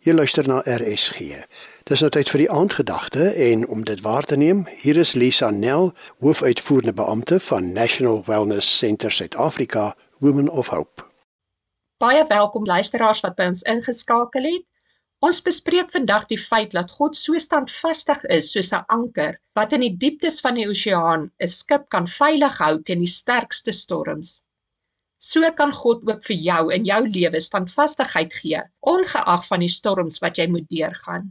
Jy 0.00 0.14
luister 0.16 0.46
na 0.48 0.62
RSG. 0.64 1.42
Dis 1.84 2.00
nou 2.00 2.08
tyd 2.08 2.30
vir 2.32 2.40
die 2.40 2.48
aandgedagte 2.48 3.26
en 3.46 3.66
om 3.68 3.82
dit 3.84 4.00
waar 4.00 4.24
te 4.24 4.38
neem, 4.40 4.62
hier 4.80 4.96
is 4.96 5.12
Lisa 5.12 5.50
Nel, 5.52 5.90
hoofuitvoerende 6.24 6.94
beampte 6.96 7.36
van 7.50 7.68
National 7.76 8.22
Wellness 8.24 8.70
Centre 8.78 9.10
Suid-Afrika, 9.12 9.90
Women 10.24 10.48
of 10.48 10.72
Hope. 10.72 11.04
Baie 12.00 12.24
welkom 12.32 12.64
luisteraars 12.64 13.20
wat 13.26 13.36
by 13.36 13.50
ons 13.52 13.66
ingeskakel 13.68 14.48
het. 14.48 14.64
Ons 15.20 15.42
bespreek 15.44 15.92
vandag 15.92 16.24
die 16.32 16.40
feit 16.40 16.72
dat 16.72 16.96
God 16.96 17.20
so 17.20 17.36
standvastig 17.36 18.24
is 18.32 18.54
soos 18.56 18.72
'n 18.72 18.88
anker 18.88 19.36
wat 19.52 19.76
in 19.76 19.84
die 19.84 19.96
dieptes 20.06 20.40
van 20.40 20.56
die 20.56 20.68
oseaan 20.68 21.28
'n 21.28 21.56
skip 21.60 21.90
kan 21.92 22.08
veilig 22.08 22.56
hou 22.58 22.80
teen 22.82 23.04
die 23.04 23.16
sterkste 23.20 23.72
storms. 23.72 24.40
So 25.20 25.44
kan 25.52 25.72
God 25.76 26.06
ook 26.08 26.22
vir 26.24 26.38
jou 26.40 26.60
in 26.72 26.86
jou 26.88 26.98
lewe 27.04 27.40
standvastigheid 27.44 28.32
gee, 28.32 28.60
ongeag 28.92 29.42
van 29.48 29.60
die 29.60 29.68
storms 29.68 30.16
wat 30.24 30.38
jy 30.40 30.46
moet 30.48 30.64
deurgaan. 30.72 31.26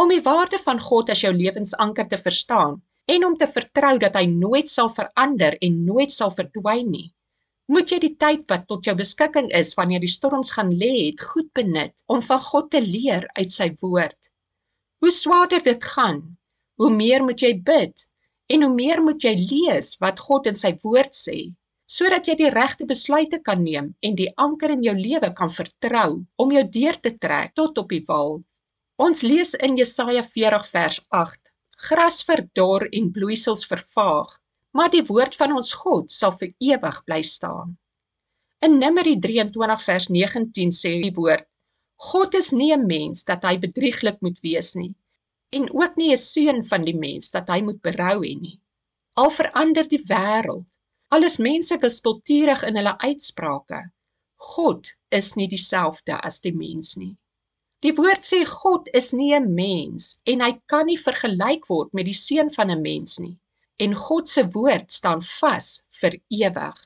Om 0.00 0.12
die 0.14 0.22
waarde 0.24 0.56
van 0.62 0.80
God 0.80 1.12
as 1.12 1.20
jou 1.20 1.32
lewensanker 1.36 2.08
te 2.08 2.16
verstaan 2.16 2.78
en 3.12 3.26
om 3.28 3.36
te 3.36 3.48
vertrou 3.50 3.98
dat 4.00 4.16
hy 4.16 4.24
nooit 4.30 4.72
sal 4.72 4.88
verander 4.94 5.58
en 5.68 5.76
nooit 5.84 6.14
sal 6.14 6.32
verdwyn 6.38 6.88
nie, 6.94 7.10
moet 7.68 7.92
jy 7.92 7.98
die 8.06 8.14
tyd 8.16 8.48
wat 8.48 8.64
tot 8.72 8.88
jou 8.88 8.96
beskikking 8.96 9.52
is 9.60 9.74
wanneer 9.76 10.00
die 10.00 10.14
storms 10.16 10.54
gaan 10.56 10.72
lê, 10.72 11.10
het 11.10 11.20
goed 11.34 11.52
benut 11.52 12.00
om 12.08 12.24
van 12.24 12.40
God 12.48 12.72
te 12.72 12.80
leer 12.80 13.28
uit 13.36 13.52
sy 13.52 13.68
woord. 13.84 14.32
Hoe 15.04 15.12
swaarder 15.12 15.60
dit 15.68 15.84
gaan, 15.92 16.24
hoe 16.80 16.90
meer 16.96 17.28
moet 17.28 17.44
jy 17.44 17.52
bid 17.60 18.08
en 18.48 18.64
hoe 18.64 18.72
meer 18.72 19.04
moet 19.04 19.20
jy 19.28 19.36
lees 19.36 19.98
wat 20.00 20.24
God 20.30 20.48
in 20.48 20.56
sy 20.56 20.72
woord 20.80 21.12
sê 21.12 21.38
sodat 21.86 22.26
jy 22.26 22.34
die 22.40 22.50
regte 22.50 22.86
besluite 22.90 23.38
kan 23.48 23.62
neem 23.62 23.92
en 24.02 24.16
die 24.18 24.28
anker 24.44 24.74
in 24.74 24.82
jou 24.82 24.94
lewe 24.98 25.30
kan 25.40 25.52
vertrou 25.54 26.10
om 26.42 26.54
jou 26.56 26.64
deur 26.76 26.98
te 27.00 27.12
trek 27.24 27.54
tot 27.54 27.78
op 27.78 27.94
die 27.94 28.02
wal. 28.08 28.40
Ons 28.98 29.22
lees 29.22 29.54
in 29.54 29.78
Jesaja 29.78 30.24
40 30.26 30.66
vers 30.72 31.00
8: 31.20 31.52
Gras 31.88 32.22
verdor 32.26 32.88
en 32.90 33.12
bloeisels 33.12 33.66
vervaag, 33.70 34.30
maar 34.72 34.90
die 34.90 35.04
woord 35.06 35.36
van 35.38 35.52
ons 35.52 35.72
God 35.84 36.10
sal 36.10 36.34
vir 36.40 36.54
ewig 36.72 37.02
bly 37.04 37.22
staan. 37.22 37.76
In 38.66 38.78
Numeri 38.82 39.14
23 39.20 39.82
vers 39.88 40.08
19 40.10 40.72
sê 40.74 40.96
die 41.02 41.14
woord: 41.14 41.46
God 42.10 42.34
is 42.34 42.52
nie 42.52 42.72
'n 42.74 42.86
mens 42.86 43.24
dat 43.24 43.44
hy 43.44 43.56
bedrieglik 43.58 44.18
moet 44.20 44.40
wees 44.42 44.74
nie 44.74 44.94
en 45.56 45.68
ook 45.72 45.96
nie 45.96 46.12
'n 46.12 46.18
seun 46.18 46.64
van 46.70 46.82
die 46.84 46.96
mens 46.96 47.30
dat 47.30 47.48
hy 47.48 47.60
moet 47.62 47.80
berou 47.80 48.18
hê 48.24 48.34
nie. 48.40 48.58
Al 49.14 49.30
verander 49.30 49.86
die 49.88 50.02
wêreld 50.10 50.75
Alles 51.14 51.36
mense 51.38 51.76
wispelturig 51.78 52.62
in 52.66 52.76
hulle 52.80 52.96
uitsprake. 52.98 53.78
God 54.54 54.88
is 55.18 55.34
nie 55.38 55.46
dieselfde 55.48 56.16
as 56.28 56.40
die 56.42 56.52
mens 56.54 56.96
nie. 56.98 57.14
Die 57.84 57.92
woord 57.94 58.26
sê 58.26 58.40
God 58.50 58.88
is 59.00 59.12
nie 59.12 59.32
'n 59.36 59.46
mens 59.54 60.08
en 60.32 60.42
hy 60.44 60.52
kan 60.72 60.86
nie 60.86 60.98
vergelyk 60.98 61.68
word 61.70 61.94
met 61.94 62.08
die 62.10 62.18
seun 62.20 62.50
van 62.56 62.70
'n 62.74 62.82
mens 62.82 63.18
nie. 63.22 63.36
En 63.78 63.94
God 63.94 64.28
se 64.28 64.44
woord 64.56 64.90
staan 64.92 65.22
vas 65.22 65.68
vir 66.00 66.18
ewig. 66.40 66.78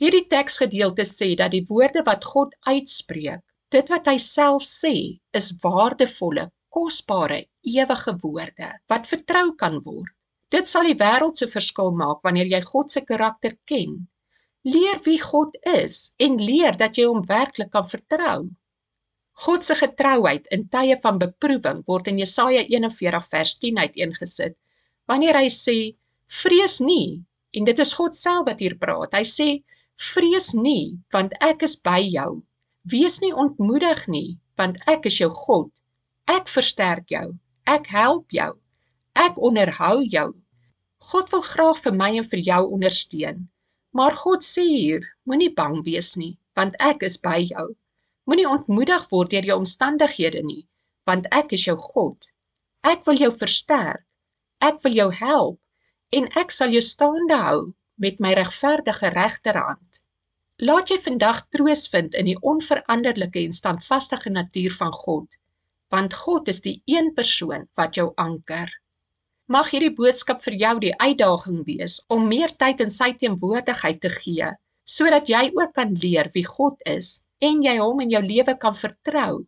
Hierdie 0.00 0.26
teksgedeelte 0.36 1.04
sê 1.04 1.34
dat 1.34 1.50
die 1.50 1.64
woorde 1.68 2.02
wat 2.06 2.24
God 2.24 2.54
uitspreek, 2.60 3.42
dit 3.70 3.90
wat 3.90 4.06
hy 4.06 4.18
self 4.18 4.62
sê, 4.62 4.94
is 5.32 5.52
waardevolle, 5.64 6.50
kosbare, 6.68 7.42
ewige 7.62 8.14
woorde 8.22 8.70
wat 8.86 9.10
vertrou 9.10 9.54
kan 9.56 9.82
word. 9.82 10.14
Dit 10.50 10.66
sal 10.66 10.88
die 10.88 10.98
wêreld 10.98 11.38
se 11.38 11.46
verskil 11.50 11.92
maak 11.98 12.24
wanneer 12.26 12.48
jy 12.50 12.58
God 12.68 12.90
se 12.90 13.00
karakter 13.06 13.52
ken. 13.70 13.92
Leer 14.66 14.98
wie 15.04 15.18
God 15.22 15.54
is 15.72 15.98
en 16.26 16.40
leer 16.42 16.74
dat 16.80 16.98
jy 16.98 17.04
hom 17.06 17.20
werklik 17.28 17.70
kan 17.76 17.86
vertrou. 17.86 18.48
God 19.44 19.64
se 19.64 19.76
getrouheid 19.78 20.50
in 20.56 20.66
tye 20.74 20.96
van 21.04 21.20
beproewing 21.22 21.84
word 21.86 22.10
in 22.12 22.18
Jesaja 22.18 22.64
41 22.66 23.28
vers 23.34 23.52
10 23.62 23.78
uiteengesit. 23.78 24.56
Wanneer 25.06 25.38
hy 25.38 25.52
sê: 25.54 25.76
"Vrees 26.40 26.80
nie," 26.80 27.22
en 27.54 27.64
dit 27.70 27.78
is 27.86 27.94
God 28.00 28.18
self 28.18 28.48
wat 28.50 28.60
hier 28.60 28.74
praat. 28.82 29.14
Hy 29.14 29.22
sê: 29.22 29.48
"Vrees 30.10 30.50
nie, 30.54 30.98
want 31.14 31.36
ek 31.40 31.62
is 31.62 31.76
by 31.76 32.00
jou. 32.02 32.42
Wees 32.82 33.20
nie 33.22 33.32
ontmoedig 33.32 34.08
nie, 34.08 34.38
want 34.58 34.82
ek 34.86 35.06
is 35.06 35.20
jou 35.22 35.30
God. 35.30 35.70
Ek 36.26 36.48
versterk 36.48 37.06
jou. 37.14 37.38
Ek 37.66 37.86
help 37.86 38.34
jou." 38.34 38.50
Ek 39.14 39.36
onderhou 39.36 40.04
jou. 40.06 40.30
God 41.08 41.30
wil 41.32 41.42
graag 41.42 41.78
vir 41.84 41.94
my 41.96 42.10
en 42.20 42.26
vir 42.32 42.42
jou 42.46 42.60
ondersteun. 42.76 43.48
Maar 43.96 44.14
God 44.22 44.44
sê 44.46 44.62
hier, 44.68 45.06
moenie 45.24 45.52
bang 45.54 45.80
wees 45.86 46.12
nie, 46.20 46.34
want 46.54 46.76
ek 46.78 47.02
is 47.08 47.16
by 47.18 47.38
jou. 47.48 47.66
Moenie 48.28 48.46
ontmoedig 48.48 49.06
word 49.10 49.32
deur 49.32 49.48
jou 49.48 49.56
omstandighede 49.62 50.42
nie, 50.46 50.66
want 51.08 51.26
ek 51.34 51.56
is 51.56 51.64
jou 51.66 51.76
God. 51.80 52.30
Ek 52.86 53.02
wil 53.08 53.18
jou 53.18 53.32
versterk. 53.34 54.04
Ek 54.60 54.78
wil 54.84 54.94
jou 54.98 55.08
help 55.16 55.58
en 56.16 56.28
ek 56.36 56.52
sal 56.52 56.74
jou 56.74 56.82
staande 56.84 57.38
hou 57.42 57.60
met 58.04 58.20
my 58.20 58.32
regverdige 58.36 59.10
regterhand. 59.14 60.02
Laat 60.60 60.92
jy 60.92 60.98
vandag 61.00 61.46
troos 61.54 61.86
vind 61.88 62.16
in 62.20 62.28
die 62.28 62.36
onveranderlike 62.52 63.40
en 63.40 63.56
standvaste 63.56 64.18
natuur 64.28 64.76
van 64.76 64.92
God, 64.92 65.38
want 65.88 66.14
God 66.14 66.48
is 66.52 66.60
die 66.60 66.82
een 66.84 67.14
persoon 67.16 67.66
wat 67.80 67.96
jou 67.96 68.12
anker. 68.16 68.68
Mag 69.50 69.72
hierdie 69.74 69.90
boodskap 69.98 70.44
vir 70.44 70.54
jou 70.54 70.74
die 70.84 70.92
uitdaging 71.02 71.64
wees 71.66 71.96
om 72.14 72.28
meer 72.30 72.52
tyd 72.62 72.84
in 72.84 72.92
sy 72.94 73.08
teenwoordigheid 73.18 73.96
te 74.04 74.10
gee, 74.14 74.50
sodat 74.86 75.26
jy 75.32 75.48
ook 75.56 75.72
kan 75.74 75.96
leer 76.04 76.30
wie 76.36 76.44
God 76.46 76.78
is 76.86 77.24
en 77.42 77.64
jy 77.64 77.72
hom 77.80 77.98
in 78.04 78.12
jou 78.14 78.20
lewe 78.22 78.54
kan 78.62 78.76
vertrou, 78.78 79.40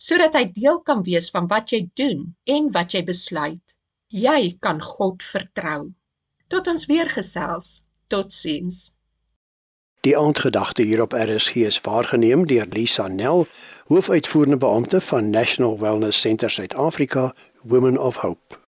sodat 0.00 0.38
hy 0.38 0.46
deel 0.56 0.80
kan 0.86 1.02
wees 1.04 1.28
van 1.34 1.50
wat 1.50 1.74
jy 1.74 1.82
doen 2.00 2.22
en 2.54 2.70
wat 2.72 2.96
jy 2.96 3.02
besluit. 3.04 3.76
Jy 4.08 4.56
kan 4.64 4.80
God 4.80 5.20
vertrou. 5.24 5.92
Tot 6.48 6.72
ons 6.72 6.88
weer 6.88 7.12
gesels. 7.12 7.82
Totsiens. 8.08 8.80
Die 10.04 10.16
aandgedagte 10.16 10.84
hier 10.88 11.04
op 11.04 11.12
RSG 11.12 11.68
is 11.68 11.80
waargeneem 11.84 12.46
deur 12.48 12.72
Lisa 12.72 13.06
Nel, 13.08 13.46
hoofuitvoerende 13.92 14.60
beampte 14.64 15.04
van 15.12 15.30
National 15.30 15.78
Wellness 15.78 16.20
Centre 16.20 16.48
Suid-Afrika, 16.48 17.34
Women 17.62 18.00
of 18.00 18.24
Hope. 18.24 18.61